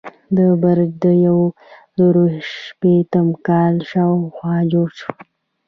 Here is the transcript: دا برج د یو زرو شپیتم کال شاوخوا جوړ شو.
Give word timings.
دا 0.37 0.47
برج 0.61 0.91
د 1.03 1.05
یو 1.25 1.39
زرو 1.99 2.23
شپیتم 2.53 3.27
کال 3.47 3.75
شاوخوا 3.91 4.55
جوړ 4.71 4.89
شو. 4.99 5.09